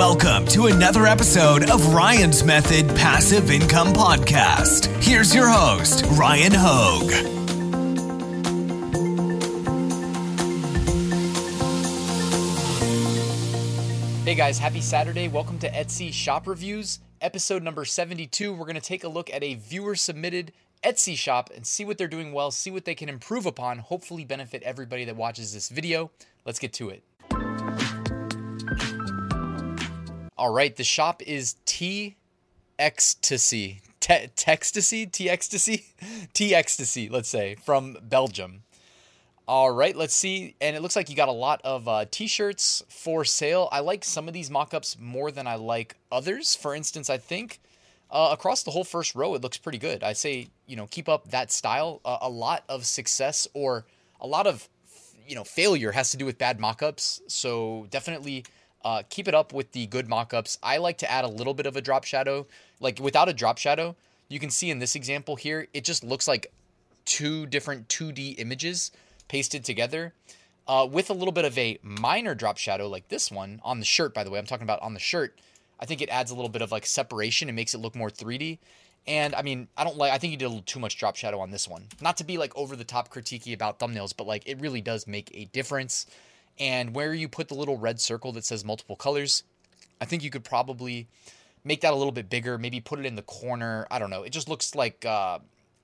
[0.00, 4.86] Welcome to another episode of Ryan's Method Passive Income Podcast.
[5.04, 7.10] Here's your host, Ryan Hogue.
[14.24, 15.28] Hey guys, happy Saturday.
[15.28, 18.54] Welcome to Etsy Shop Reviews, episode number 72.
[18.54, 21.98] We're going to take a look at a viewer submitted Etsy shop and see what
[21.98, 25.68] they're doing well, see what they can improve upon, hopefully benefit everybody that watches this
[25.68, 26.10] video.
[26.46, 27.02] Let's get to it.
[30.40, 32.16] All right, the shop is T
[32.78, 33.82] Ecstasy.
[34.00, 35.12] Te- Textasy?
[35.12, 35.84] T Ecstasy?
[36.32, 38.62] T Ecstasy, let's say, from Belgium.
[39.46, 40.56] All right, let's see.
[40.58, 43.68] And it looks like you got a lot of uh, t shirts for sale.
[43.70, 46.54] I like some of these mock ups more than I like others.
[46.54, 47.60] For instance, I think
[48.10, 50.02] uh, across the whole first row, it looks pretty good.
[50.02, 52.00] I say, you know, keep up that style.
[52.02, 53.84] Uh, a lot of success or
[54.22, 54.70] a lot of,
[55.28, 57.20] you know, failure has to do with bad mock ups.
[57.26, 58.44] So definitely
[58.84, 60.58] uh, keep it up with the good mock ups.
[60.62, 62.46] I like to add a little bit of a drop shadow.
[62.80, 63.96] Like without a drop shadow,
[64.28, 66.52] you can see in this example here, it just looks like
[67.04, 68.90] two different 2D images
[69.28, 70.14] pasted together.
[70.68, 73.84] Uh, with a little bit of a minor drop shadow like this one on the
[73.84, 75.38] shirt, by the way, I'm talking about on the shirt.
[75.80, 78.10] I think it adds a little bit of like separation and makes it look more
[78.10, 78.58] 3D.
[79.06, 81.16] And I mean, I don't like, I think you did a little too much drop
[81.16, 81.86] shadow on this one.
[82.00, 85.06] Not to be like over the top critiquey about thumbnails, but like it really does
[85.06, 86.06] make a difference.
[86.60, 89.42] And where you put the little red circle that says multiple colors,
[90.00, 91.08] I think you could probably
[91.64, 92.58] make that a little bit bigger.
[92.58, 93.86] Maybe put it in the corner.
[93.90, 94.22] I don't know.
[94.22, 95.38] It just looks like, uh,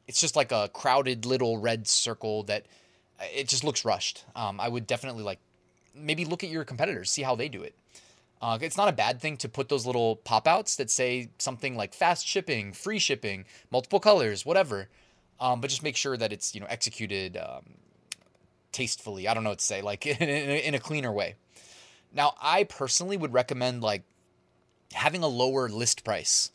[0.07, 2.67] it's just like a crowded little red circle that
[3.35, 4.25] it just looks rushed.
[4.37, 5.39] Um, I would definitely like
[5.95, 7.75] maybe look at your competitors, see how they do it.
[8.41, 11.75] Uh, it's not a bad thing to put those little pop outs that say something
[11.75, 14.89] like fast shipping, free shipping, multiple colors, whatever.
[15.41, 17.65] Um, but just make sure that it's you know executed um,
[18.77, 19.27] tastefully.
[19.27, 21.35] I don't know what to say, like in, in, a cleaner way.
[22.13, 24.03] Now, I personally would recommend like
[24.93, 26.51] having a lower list price.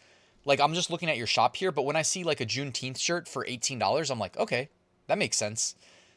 [0.46, 3.00] Like I'm just looking at your shop here, but when I see like a Juneteenth
[3.00, 4.70] shirt for $18, I'm like, okay,
[5.08, 5.76] that makes sense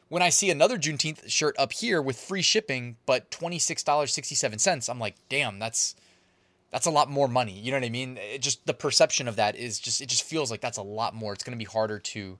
[0.09, 5.15] when I see another Juneteenth shirt up here with free shipping, but $26.67, I'm like,
[5.29, 5.95] damn, that's
[6.71, 7.53] that's a lot more money.
[7.53, 8.17] You know what I mean?
[8.17, 11.13] It just the perception of that is just it just feels like that's a lot
[11.13, 11.33] more.
[11.33, 12.37] It's to be harder to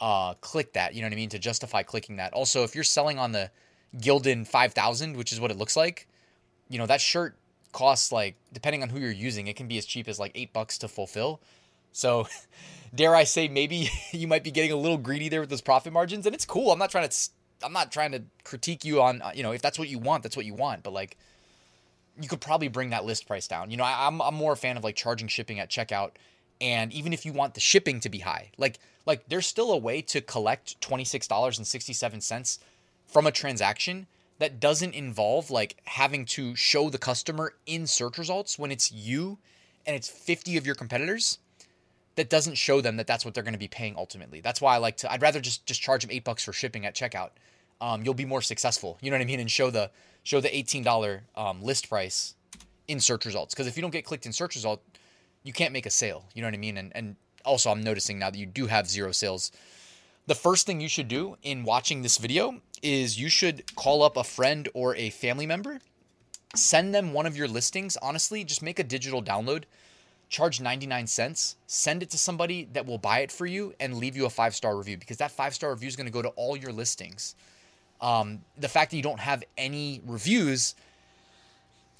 [0.00, 0.94] uh, click that.
[0.94, 1.28] You know what I mean?
[1.30, 2.32] To justify clicking that.
[2.32, 3.50] Also, if you're selling on the
[3.96, 6.06] Gildan 5000, which is what it looks like,
[6.68, 7.36] you know that shirt
[7.72, 10.52] costs like depending on who you're using, it can be as cheap as like eight
[10.52, 11.40] bucks to fulfill.
[11.92, 12.28] So
[12.94, 15.92] dare I say, maybe you might be getting a little greedy there with those profit
[15.92, 16.70] margins, and it's cool.
[16.70, 17.16] I'm not trying to,
[17.62, 20.22] I'm not trying to critique you on, uh, you know, if that's what you want,
[20.22, 20.82] that's what you want.
[20.82, 21.16] But like,
[22.20, 23.70] you could probably bring that list price down.
[23.70, 26.12] You know, I, I'm I'm more a fan of like charging shipping at checkout,
[26.60, 29.78] and even if you want the shipping to be high, like like there's still a
[29.78, 32.58] way to collect twenty six dollars and sixty seven cents
[33.06, 34.06] from a transaction
[34.38, 39.38] that doesn't involve like having to show the customer in search results when it's you
[39.86, 41.38] and it's 50 of your competitors
[42.16, 44.40] that doesn't show them that that's what they're going to be paying ultimately.
[44.40, 45.10] That's why I like to.
[45.12, 47.30] I'd rather just just charge them eight bucks for shipping at checkout.
[47.80, 48.98] Um, you'll be more successful.
[49.00, 49.40] You know what I mean?
[49.40, 49.90] And show the
[50.24, 52.34] show the eighteen dollar um, list price
[52.88, 53.54] in search results.
[53.54, 54.82] Because if you don't get clicked in search result,
[55.48, 56.26] you can't make a sale.
[56.34, 56.76] You know what I mean?
[56.76, 59.50] And and also I'm noticing now that you do have zero sales.
[60.26, 64.18] The first thing you should do in watching this video is you should call up
[64.18, 65.80] a friend or a family member,
[66.54, 67.96] send them one of your listings.
[67.96, 69.64] Honestly, just make a digital download
[70.28, 74.14] charge 99 cents, send it to somebody that will buy it for you and leave
[74.14, 76.28] you a five star review because that five star review is going to go to
[76.30, 77.34] all your listings.
[78.02, 80.74] Um, the fact that you don't have any reviews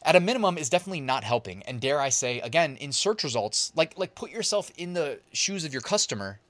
[0.03, 1.63] at a minimum is definitely not helping.
[1.65, 5.65] And dare I say, again, in search results, like like put yourself in the shoes
[5.65, 6.41] of your customer.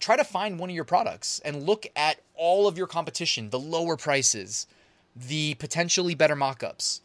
[0.00, 3.58] Try to find one of your products and look at all of your competition, the
[3.58, 4.68] lower prices,
[5.16, 7.00] the potentially better mock-ups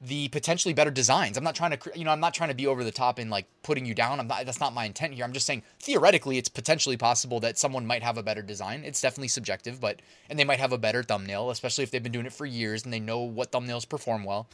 [0.00, 1.36] the potentially better designs.
[1.36, 3.30] I'm not trying to, you know, I'm not trying to be over the top in
[3.30, 4.20] like putting you down.
[4.20, 5.24] I'm not, that's not my intent here.
[5.24, 8.82] I'm just saying theoretically, it's potentially possible that someone might have a better design.
[8.84, 12.12] It's definitely subjective, but, and they might have a better thumbnail, especially if they've been
[12.12, 14.46] doing it for years and they know what thumbnails perform well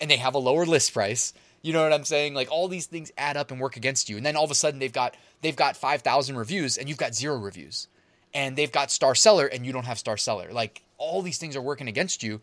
[0.00, 1.32] and they have a lower list price.
[1.62, 2.34] You know what I'm saying?
[2.34, 4.16] Like all these things add up and work against you.
[4.16, 7.14] And then all of a sudden they've got, they've got 5,000 reviews and you've got
[7.14, 7.88] zero reviews
[8.34, 10.52] and they've got star seller and you don't have star seller.
[10.52, 12.40] Like all these things are working against you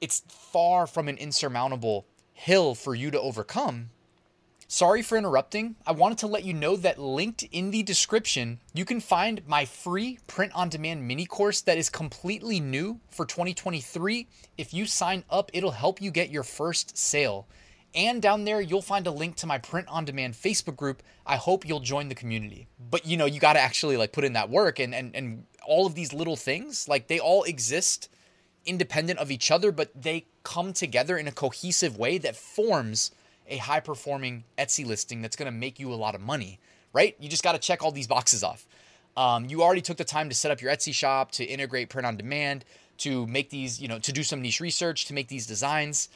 [0.00, 3.90] it's far from an insurmountable hill for you to overcome.
[4.70, 5.76] Sorry for interrupting.
[5.86, 9.64] I wanted to let you know that linked in the description, you can find my
[9.64, 14.28] free print on demand mini course that is completely new for 2023.
[14.58, 17.48] If you sign up, it'll help you get your first sale.
[17.94, 21.02] And down there, you'll find a link to my print on demand Facebook group.
[21.24, 22.68] I hope you'll join the community.
[22.78, 25.46] But you know, you got to actually like put in that work and, and, and
[25.66, 28.10] all of these little things, like they all exist
[28.66, 33.12] independent of each other, but they come together in a cohesive way that forms
[33.48, 36.60] a high performing Etsy listing that's going to make you a lot of money,
[36.92, 37.16] right?
[37.18, 38.66] You just got to check all these boxes off.
[39.16, 42.06] Um, you already took the time to set up your Etsy shop, to integrate print
[42.06, 42.64] on demand,
[42.98, 46.08] to make these, you know, to do some niche research, to make these designs.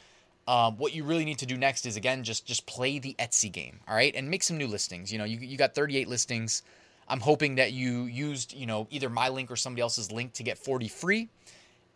[0.47, 3.51] Um, what you really need to do next is again just just play the Etsy
[3.51, 5.11] game, all right, and make some new listings.
[5.11, 6.63] You know, you, you got 38 listings.
[7.07, 10.43] I'm hoping that you used, you know, either my link or somebody else's link to
[10.43, 11.29] get 40 free,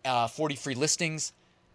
[0.05, 1.33] uh, 40 free listings.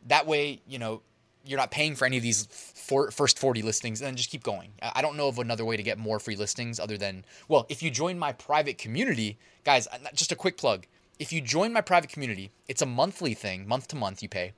[0.08, 1.02] That way, you know,
[1.44, 4.72] you're not paying for any of these first 40 listings and then just keep going.
[4.80, 7.82] I don't know of another way to get more free listings other than, well, if
[7.82, 10.86] you join my private community, guys, just a quick plug.
[11.18, 14.52] If you join my private community, it's a monthly thing, month to month you pay.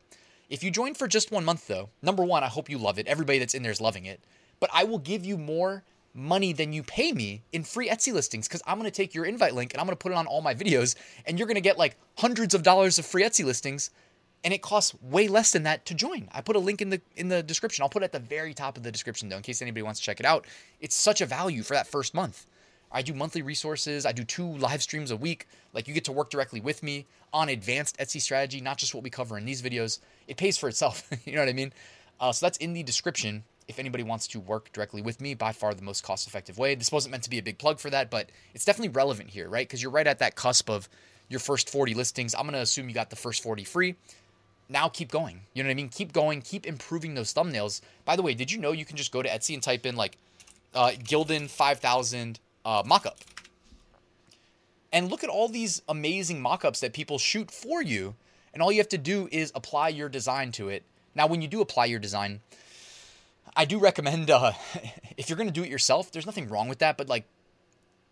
[0.49, 3.07] If you join for just one month, though, number one, I hope you love it.
[3.07, 4.21] Everybody that's in there is loving it.
[4.61, 5.85] But I will give you more
[6.15, 9.25] money than you pay me in free Etsy listings because I'm going to take your
[9.25, 10.95] invite link and I'm going to put it on all my videos
[11.27, 13.91] and you're going to get like hundreds of dollars of free Etsy listings
[14.45, 16.29] and it costs way less than that to join.
[16.31, 17.83] I put a link in the in the description.
[17.83, 20.01] I'll put it at the very top of the description though in case anybody wants
[20.01, 20.47] to check it out.
[20.81, 22.47] It's such a value for that first month.
[22.93, 24.07] I do monthly resources.
[24.07, 25.49] I do two live streams a week.
[25.73, 29.03] Like you get to work directly with me on advanced Etsy strategy, not just what
[29.03, 29.99] we cover in these videos.
[30.29, 31.11] It pays for itself.
[31.25, 31.73] you know what I mean?
[32.21, 35.51] Uh, so that's in the description if anybody wants to work directly with me, by
[35.51, 36.75] far the most cost effective way.
[36.75, 39.49] This wasn't meant to be a big plug for that, but it's definitely relevant here,
[39.49, 39.67] right?
[39.67, 40.89] Because you're right at that cusp of
[41.29, 42.35] your first 40 listings.
[42.35, 43.97] I'm going to assume you got the first 40 free
[44.69, 45.41] now keep going.
[45.53, 45.89] You know what I mean?
[45.89, 47.81] Keep going, keep improving those thumbnails.
[48.05, 49.97] By the way, did you know you can just go to Etsy and type in
[49.97, 50.17] like
[50.75, 53.17] uh, Gildan 5000 uh, mockup?
[54.93, 58.15] And look at all these amazing mockups that people shoot for you.
[58.53, 60.85] And all you have to do is apply your design to it.
[61.17, 62.41] Now, when you do apply your design,
[63.57, 64.53] I do recommend uh,
[65.17, 66.97] if you're going to do it yourself, there's nothing wrong with that.
[66.97, 67.25] But like,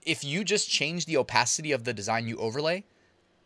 [0.05, 2.84] if you just change the opacity of the design you overlay,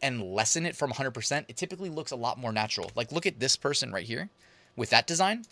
[0.03, 2.91] and lessen it from 100%, it typically looks a lot more natural.
[2.95, 4.29] Like, look at this person right here
[4.77, 5.45] with that design,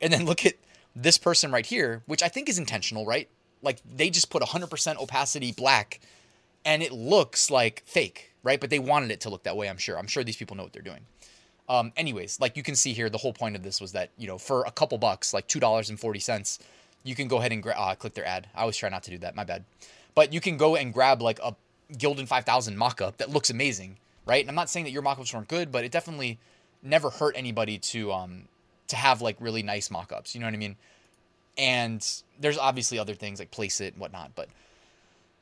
[0.00, 0.54] and then look at
[0.94, 3.28] this person right here, which I think is intentional, right?
[3.62, 6.00] Like, they just put 100% opacity black,
[6.64, 8.60] and it looks like fake, right?
[8.60, 9.98] But they wanted it to look that way, I'm sure.
[9.98, 11.06] I'm sure these people know what they're doing.
[11.68, 14.26] Um, anyways, like you can see here, the whole point of this was that, you
[14.26, 16.58] know, for a couple bucks, like $2.40,
[17.04, 18.48] you can go ahead and gra- uh, click their ad.
[18.54, 19.36] I always try not to do that.
[19.36, 19.64] My bad.
[20.14, 21.54] But you can go and grab like a
[21.92, 23.96] Gildan 5000 mock-up that looks amazing,
[24.26, 24.42] right?
[24.42, 26.38] And I'm not saying that your mock-ups weren't good, but it definitely
[26.82, 28.44] never hurt anybody to um
[28.88, 30.34] to have like really nice mock-ups.
[30.34, 30.76] You know what I mean?
[31.56, 32.06] And
[32.38, 34.48] there's obviously other things like place it and whatnot, but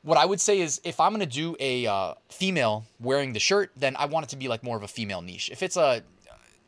[0.03, 3.71] what I would say is if I'm gonna do a uh, female wearing the shirt,
[3.75, 5.49] then I want it to be like more of a female niche.
[5.51, 6.01] If it's a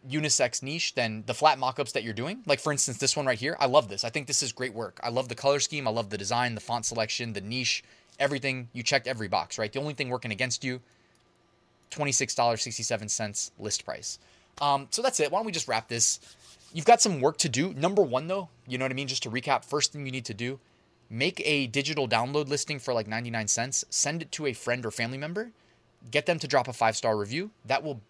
[0.08, 3.40] unisex niche, then the flat mockups that you're doing, like for instance this one right
[3.40, 4.04] here, I love this.
[4.04, 5.00] I think this is great work.
[5.04, 5.88] I love the color scheme.
[5.88, 7.84] I love the design, the font selection, the niche
[8.19, 9.71] everything, you checked every box, right?
[9.71, 10.81] The only thing working against you,
[11.92, 14.19] $26.67 list price.
[14.62, 15.31] Um, so that's it.
[15.31, 16.19] Why don't we just wrap this?
[16.74, 17.74] You've got some work to do.
[17.74, 19.07] Number one, though, you know what I mean?
[19.07, 20.60] Just to recap, first thing you need to do
[21.10, 24.92] make a digital download listing for like 99 cents, send it to a friend or
[24.92, 25.51] family member,
[26.12, 27.51] get them to drop a five star review.
[27.66, 28.01] That will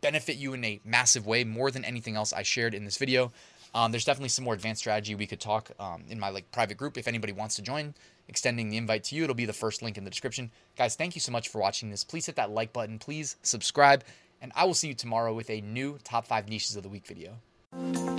[0.00, 3.32] benefit you in a massive way, more than anything else I shared in this video.
[3.74, 6.76] Um, there's definitely some more advanced strategy we could talk um, in my like private
[6.76, 7.94] group if anybody wants to join
[8.28, 9.24] extending the invite to you.
[9.24, 10.50] It'll be the first link in the description.
[10.76, 12.04] Guys, thank you so much for watching this.
[12.04, 14.04] Please hit that like button, please subscribe,
[14.40, 17.06] and I will see you tomorrow with a new top five niches of the week
[17.06, 18.13] video.